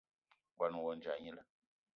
Ngón 0.53 0.71
ohandja 0.79 1.13
gnila 1.19 1.43